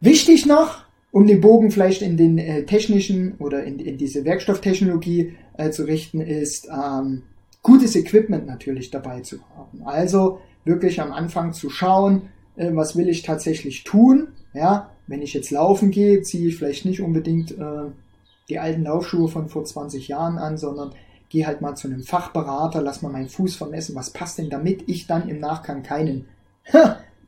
Wichtig 0.00 0.46
noch, 0.46 0.84
um 1.12 1.26
den 1.26 1.40
Bogen 1.40 1.70
vielleicht 1.70 2.02
in 2.02 2.16
den 2.16 2.38
äh, 2.38 2.64
technischen 2.64 3.36
oder 3.38 3.62
in, 3.62 3.78
in 3.78 3.98
diese 3.98 4.24
Werkstofftechnologie 4.24 5.36
äh, 5.56 5.70
zu 5.70 5.84
richten, 5.84 6.20
ist 6.20 6.68
ähm, 6.68 7.22
gutes 7.62 7.94
Equipment 7.94 8.46
natürlich 8.46 8.90
dabei 8.90 9.20
zu 9.20 9.38
haben. 9.50 9.82
Also 9.84 10.40
wirklich 10.64 11.00
am 11.00 11.12
Anfang 11.12 11.52
zu 11.52 11.70
schauen, 11.70 12.30
äh, 12.56 12.70
was 12.72 12.96
will 12.96 13.08
ich 13.08 13.22
tatsächlich 13.22 13.84
tun. 13.84 14.28
Ja, 14.54 14.90
wenn 15.06 15.22
ich 15.22 15.34
jetzt 15.34 15.50
laufen 15.50 15.90
gehe, 15.90 16.22
ziehe 16.22 16.48
ich 16.48 16.56
vielleicht 16.56 16.84
nicht 16.84 17.00
unbedingt 17.00 17.52
äh, 17.52 17.90
die 18.48 18.58
alten 18.58 18.84
Laufschuhe 18.84 19.28
von 19.28 19.48
vor 19.48 19.64
20 19.64 20.08
Jahren 20.08 20.38
an, 20.38 20.58
sondern 20.58 20.92
gehe 21.28 21.46
halt 21.46 21.62
mal 21.62 21.74
zu 21.74 21.88
einem 21.88 22.02
Fachberater, 22.02 22.82
lass 22.82 23.02
mal 23.02 23.10
meinen 23.10 23.28
Fuß 23.28 23.56
vermessen, 23.56 23.94
was 23.94 24.10
passt 24.10 24.38
denn, 24.38 24.50
damit 24.50 24.88
ich 24.88 25.06
dann 25.06 25.28
im 25.28 25.40
Nachgang 25.40 25.82
keinen 25.82 26.26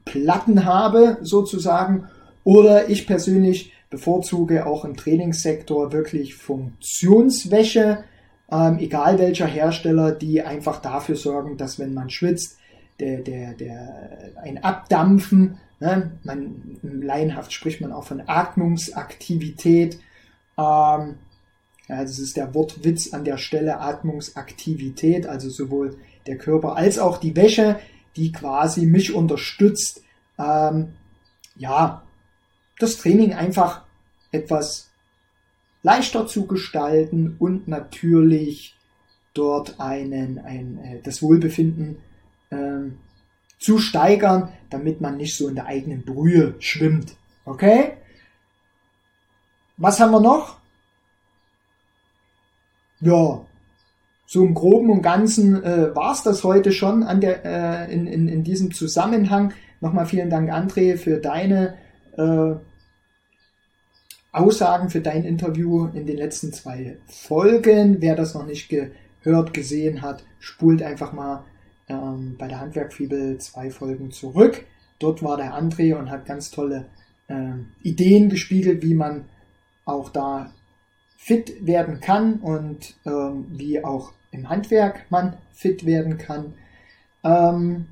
Platten 0.04 0.64
habe, 0.64 1.18
sozusagen. 1.22 2.08
Oder 2.44 2.90
ich 2.90 3.06
persönlich 3.06 3.72
bevorzuge 3.88 4.66
auch 4.66 4.84
im 4.84 4.96
Trainingssektor 4.96 5.92
wirklich 5.92 6.34
Funktionswäsche, 6.34 8.04
ähm, 8.50 8.78
egal 8.78 9.18
welcher 9.18 9.46
Hersteller, 9.46 10.12
die 10.12 10.42
einfach 10.42 10.82
dafür 10.82 11.16
sorgen, 11.16 11.56
dass 11.56 11.78
wenn 11.78 11.94
man 11.94 12.10
schwitzt, 12.10 12.58
der, 13.00 13.20
der, 13.20 13.54
der, 13.54 14.34
ein 14.42 14.62
Abdampfen, 14.62 15.58
ne? 15.80 16.12
man, 16.22 16.78
laienhaft 16.82 17.52
spricht 17.52 17.80
man 17.80 17.92
auch 17.92 18.04
von 18.04 18.22
Atmungsaktivität, 18.26 19.98
ähm, 20.58 21.16
ja, 21.88 22.02
das 22.02 22.18
ist 22.18 22.36
der 22.36 22.54
Wortwitz 22.54 23.12
an 23.12 23.24
der 23.24 23.36
Stelle 23.36 23.80
Atmungsaktivität, 23.80 25.26
also 25.26 25.50
sowohl 25.50 25.96
der 26.26 26.38
Körper 26.38 26.76
als 26.76 26.98
auch 26.98 27.18
die 27.18 27.36
Wäsche, 27.36 27.78
die 28.16 28.32
quasi 28.32 28.86
mich 28.86 29.14
unterstützt, 29.14 30.02
ähm, 30.38 30.94
ja, 31.56 32.02
das 32.78 32.96
Training 32.96 33.34
einfach 33.34 33.82
etwas 34.32 34.90
leichter 35.82 36.26
zu 36.26 36.46
gestalten 36.46 37.36
und 37.38 37.68
natürlich 37.68 38.74
dort 39.34 39.80
einen, 39.80 40.38
ein, 40.38 40.78
äh, 40.78 41.00
das 41.02 41.22
Wohlbefinden 41.22 41.98
äh, 42.50 42.90
zu 43.58 43.78
steigern, 43.78 44.52
damit 44.70 45.00
man 45.00 45.16
nicht 45.16 45.36
so 45.36 45.48
in 45.48 45.54
der 45.54 45.66
eigenen 45.66 46.04
Brühe 46.04 46.54
schwimmt. 46.58 47.16
Okay? 47.44 47.92
Was 49.76 50.00
haben 50.00 50.12
wir 50.12 50.20
noch? 50.20 50.58
Ja, 53.00 53.44
so 54.26 54.44
im 54.44 54.54
Groben 54.54 54.90
und 54.90 55.02
Ganzen 55.02 55.62
äh, 55.62 55.94
war 55.94 56.12
es 56.12 56.22
das 56.22 56.44
heute 56.44 56.72
schon 56.72 57.02
an 57.02 57.20
der, 57.20 57.44
äh, 57.44 57.92
in, 57.92 58.06
in, 58.06 58.28
in 58.28 58.44
diesem 58.44 58.72
Zusammenhang. 58.72 59.52
Nochmal 59.80 60.06
vielen 60.06 60.30
Dank, 60.30 60.50
André, 60.50 60.96
für 60.96 61.18
deine 61.18 61.74
äh, 62.16 62.54
Aussagen, 64.32 64.90
für 64.90 65.00
dein 65.00 65.24
Interview 65.24 65.86
in 65.86 66.06
den 66.06 66.16
letzten 66.16 66.52
zwei 66.52 66.96
Folgen. 67.06 68.00
Wer 68.00 68.16
das 68.16 68.34
noch 68.34 68.46
nicht 68.46 68.68
gehört, 68.68 69.52
gesehen 69.52 70.02
hat, 70.02 70.24
spult 70.38 70.82
einfach 70.82 71.12
mal 71.12 71.44
ähm, 71.88 72.36
bei 72.38 72.48
der 72.48 72.60
Handwerkfibel 72.60 73.38
zwei 73.38 73.70
Folgen 73.70 74.10
zurück. 74.10 74.64
Dort 74.98 75.22
war 75.22 75.36
der 75.36 75.54
André 75.54 75.94
und 75.96 76.10
hat 76.10 76.26
ganz 76.26 76.50
tolle 76.50 76.86
äh, 77.28 77.52
Ideen 77.82 78.30
gespiegelt, 78.30 78.82
wie 78.82 78.94
man 78.94 79.26
auch 79.84 80.08
da 80.10 80.52
fit 81.16 81.66
werden 81.66 82.00
kann 82.00 82.34
und 82.34 82.94
ähm, 83.06 83.46
wie 83.50 83.82
auch 83.82 84.12
im 84.30 84.48
Handwerk 84.48 85.06
man 85.10 85.36
fit 85.52 85.86
werden 85.86 86.18
kann. 86.18 86.54
Ähm, 87.22 87.86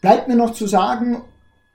bleibt 0.00 0.28
mir 0.28 0.36
noch 0.36 0.54
zu 0.54 0.66
sagen, 0.66 1.22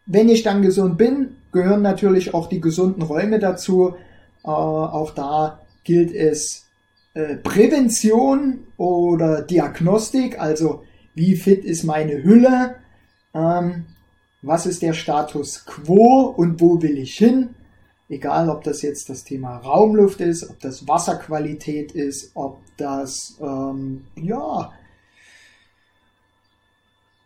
wenn 0.05 0.29
ich 0.29 0.43
dann 0.43 0.61
gesund 0.61 0.97
bin, 0.97 1.38
gehören 1.51 1.81
natürlich 1.81 2.33
auch 2.33 2.47
die 2.47 2.61
gesunden 2.61 3.03
Räume 3.03 3.39
dazu. 3.39 3.95
Äh, 4.43 4.47
auch 4.47 5.11
da 5.11 5.59
gilt 5.83 6.11
es 6.13 6.65
äh, 7.13 7.35
Prävention 7.35 8.67
oder 8.77 9.41
Diagnostik, 9.41 10.39
also 10.39 10.83
wie 11.13 11.35
fit 11.35 11.63
ist 11.63 11.83
meine 11.83 12.23
Hülle, 12.23 12.75
ähm, 13.33 13.85
was 14.41 14.65
ist 14.65 14.81
der 14.81 14.93
Status 14.93 15.65
quo 15.65 16.33
und 16.35 16.59
wo 16.59 16.81
will 16.81 16.97
ich 16.97 17.15
hin. 17.15 17.49
Egal, 18.07 18.49
ob 18.49 18.63
das 18.63 18.81
jetzt 18.81 19.09
das 19.09 19.23
Thema 19.23 19.57
Raumluft 19.57 20.21
ist, 20.21 20.49
ob 20.49 20.59
das 20.59 20.87
Wasserqualität 20.87 21.91
ist, 21.91 22.31
ob 22.35 22.59
das 22.77 23.37
ähm, 23.41 24.05
ja 24.15 24.71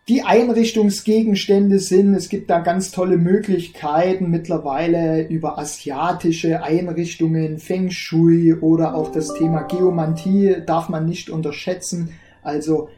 die 0.09 0.23
Einrichtungsgegenstände 0.23 1.79
sind. 1.79 2.15
Es 2.15 2.29
gibt 2.29 2.49
da 2.49 2.59
ganz 2.59 2.91
tolle 2.91 3.17
Möglichkeiten 3.17 4.31
mittlerweile 4.31 5.27
über 5.27 5.59
asiatische 5.59 6.63
Einrichtungen, 6.63 7.59
Feng 7.59 7.91
Shui 7.91 8.55
oder 8.55 8.95
auch 8.95 9.11
das 9.11 9.33
Thema 9.35 9.61
Geomantie 9.63 10.63
darf 10.65 10.89
man 10.89 11.05
nicht 11.05 11.29
unterschätzen. 11.29 12.13
Also 12.41 12.89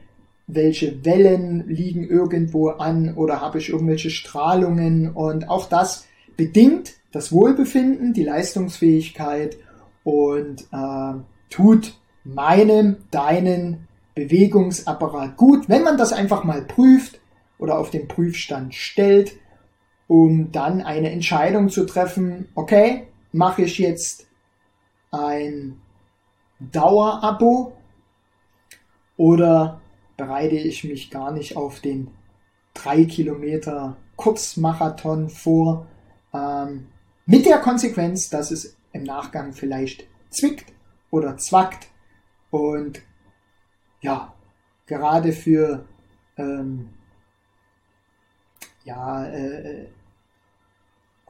welche 0.48 1.04
Wellen 1.04 1.68
liegen 1.68 2.08
irgendwo 2.08 2.70
an 2.70 3.16
oder 3.16 3.42
habe 3.42 3.58
ich 3.58 3.70
irgendwelche 3.70 4.10
Strahlungen 4.10 5.12
und 5.12 5.50
auch 5.50 5.68
das 5.68 6.08
bedingt 6.38 6.94
das 7.12 7.32
Wohlbefinden, 7.32 8.14
die 8.14 8.24
Leistungsfähigkeit 8.24 9.58
und 10.04 10.62
äh, 10.72 11.14
tut 11.50 12.00
meinem, 12.24 12.98
deinen 13.12 13.88
Bewegungsapparat 14.16 15.38
gut, 15.38 15.70
wenn 15.70 15.84
man 15.84 15.98
das 15.98 16.14
einfach 16.14 16.44
mal 16.44 16.62
prüft 16.64 17.20
oder 17.58 17.80
auf 17.80 17.90
den 17.90 18.08
Prüfstand 18.08 18.76
stellt, 18.76 19.38
um 20.08 20.52
dann 20.52 20.82
eine 20.82 21.12
Entscheidung 21.12 21.70
zu 21.70 21.86
treffen, 21.86 22.50
okay, 22.56 23.08
mache 23.32 23.64
ich 23.64 23.78
jetzt 23.78 24.28
ein 25.12 25.80
Dauerabo 26.60 27.74
oder 29.18 29.82
bereite 30.18 30.56
ich 30.56 30.84
mich 30.84 31.10
gar 31.10 31.32
nicht 31.32 31.56
auf 31.58 31.80
den 31.80 32.10
3 32.74 33.06
Kilometer 33.06 33.98
Kurzmarathon 34.16 35.30
vor, 35.30 35.88
ähm, 36.34 36.88
mit 37.26 37.46
der 37.46 37.60
Konsequenz, 37.60 38.30
dass 38.30 38.52
es 38.52 38.76
im 38.94 39.04
Nachgang 39.04 39.54
vielleicht 39.54 40.08
zwickt 40.30 40.72
oder 41.10 41.38
zwackt. 41.38 41.88
Und 42.50 43.02
ja, 44.02 44.34
gerade 44.86 45.32
für 45.32 45.86
ähm, 46.38 46.90
ja, 48.84 49.26
äh, 49.28 49.88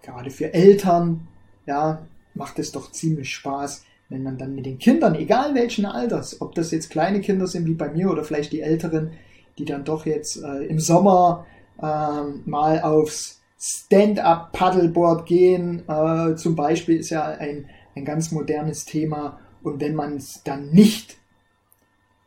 gerade 0.01 0.31
für 0.31 0.53
Eltern, 0.53 1.27
ja, 1.65 2.05
macht 2.33 2.59
es 2.59 2.71
doch 2.71 2.91
ziemlich 2.91 3.33
Spaß, 3.33 3.85
wenn 4.09 4.23
man 4.23 4.37
dann 4.37 4.55
mit 4.55 4.65
den 4.65 4.79
Kindern, 4.79 5.15
egal 5.15 5.53
welchen 5.55 5.85
Alters, 5.85 6.41
ob 6.41 6.55
das 6.55 6.71
jetzt 6.71 6.89
kleine 6.89 7.21
Kinder 7.21 7.47
sind 7.47 7.65
wie 7.67 7.73
bei 7.73 7.89
mir 7.89 8.09
oder 8.09 8.23
vielleicht 8.23 8.51
die 8.51 8.61
älteren, 8.61 9.11
die 9.57 9.65
dann 9.65 9.83
doch 9.83 10.05
jetzt 10.05 10.41
äh, 10.41 10.65
im 10.65 10.79
Sommer 10.79 11.45
äh, 11.81 12.21
mal 12.45 12.81
aufs 12.81 13.40
Stand-up-Paddleboard 13.63 15.27
gehen, 15.27 15.87
äh, 15.87 16.35
zum 16.35 16.55
Beispiel 16.55 16.97
ist 16.97 17.11
ja 17.11 17.25
ein, 17.25 17.69
ein 17.95 18.05
ganz 18.05 18.31
modernes 18.31 18.85
Thema. 18.85 19.39
Und 19.61 19.79
wenn 19.79 19.93
man 19.93 20.15
es 20.15 20.41
dann 20.43 20.71
nicht 20.71 21.17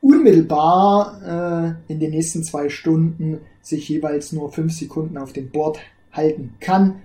unmittelbar 0.00 1.76
äh, 1.88 1.92
in 1.92 1.98
den 1.98 2.12
nächsten 2.12 2.44
zwei 2.44 2.68
Stunden 2.68 3.40
sich 3.62 3.88
jeweils 3.88 4.30
nur 4.30 4.52
fünf 4.52 4.74
Sekunden 4.74 5.18
auf 5.18 5.32
dem 5.32 5.50
Board 5.50 5.80
halten 6.12 6.54
kann, 6.60 7.02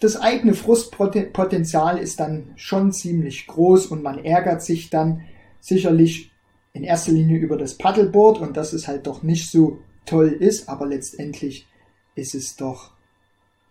das 0.00 0.20
eigene 0.20 0.54
Frustpotenzial 0.54 1.96
ist 1.98 2.18
dann 2.18 2.50
schon 2.56 2.90
ziemlich 2.90 3.46
groß 3.46 3.86
und 3.86 4.02
man 4.02 4.24
ärgert 4.24 4.60
sich 4.60 4.90
dann 4.90 5.22
sicherlich 5.60 6.32
in 6.72 6.82
erster 6.82 7.12
Linie 7.12 7.38
über 7.38 7.56
das 7.56 7.78
Paddleboard 7.78 8.40
und 8.40 8.56
dass 8.56 8.72
es 8.72 8.88
halt 8.88 9.06
doch 9.06 9.22
nicht 9.22 9.48
so 9.48 9.78
toll 10.04 10.30
ist, 10.30 10.68
aber 10.68 10.88
letztendlich 10.88 11.68
ist 12.14 12.34
es 12.34 12.56
doch 12.56 12.90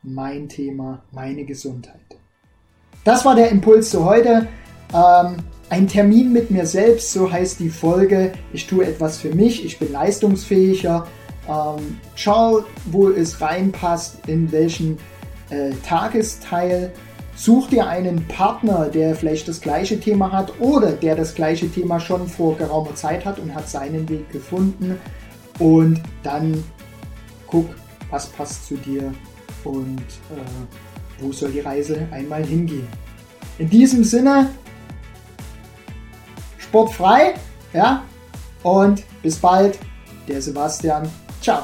mein 0.04 0.50
Thema, 0.50 1.04
meine 1.12 1.46
Gesundheit. 1.46 2.00
Das 3.04 3.26
war 3.26 3.36
der 3.36 3.50
Impuls 3.50 3.90
zu 3.90 4.06
heute. 4.06 4.48
Ähm, 4.94 5.38
ein 5.70 5.88
Termin 5.88 6.34
mit 6.34 6.52
mir 6.52 6.66
selbst, 6.66 7.14
so 7.14 7.32
heißt 7.32 7.60
die 7.60 7.70
Folge. 7.70 8.34
Ich 8.52 8.68
tue 8.68 8.86
etwas 8.86 9.18
für 9.18 9.34
mich, 9.34 9.66
ich 9.66 9.80
bin 9.80 9.92
leistungsfähiger. 9.92 11.08
Ähm, 11.48 12.00
schau, 12.16 12.64
wo 12.86 13.10
es 13.10 13.42
reinpasst, 13.42 14.28
in 14.28 14.52
welchen 14.52 14.98
äh, 15.50 15.72
Tagesteil. 15.88 16.92
Such 17.36 17.70
dir 17.70 17.88
einen 17.88 18.28
Partner, 18.28 18.90
der 18.90 19.16
vielleicht 19.16 19.48
das 19.48 19.62
gleiche 19.62 20.00
Thema 20.00 20.32
hat 20.32 20.60
oder 20.60 20.92
der 20.92 21.16
das 21.16 21.34
gleiche 21.34 21.72
Thema 21.72 22.00
schon 22.00 22.28
vor 22.28 22.58
geraumer 22.58 22.94
Zeit 22.94 23.26
hat 23.26 23.40
und 23.40 23.56
hat 23.56 23.70
seinen 23.70 24.08
Weg 24.10 24.30
gefunden. 24.32 25.00
Und 25.58 26.02
dann 26.22 26.64
guck, 27.48 27.68
was 28.12 28.28
passt 28.28 28.68
zu 28.68 28.76
dir 28.76 29.14
und 29.64 30.00
äh, 30.00 31.20
wo 31.20 31.32
soll 31.32 31.52
die 31.52 31.62
Reise 31.62 32.08
einmal 32.12 32.46
hingehen. 32.46 32.88
In 33.58 33.70
diesem 33.70 34.04
Sinne, 34.04 34.50
sportfrei, 36.58 37.36
ja, 37.74 38.04
und 38.64 39.04
bis 39.22 39.38
bald, 39.38 39.80
der 40.28 40.42
Sebastian. 40.42 41.10
Ciao. 41.42 41.64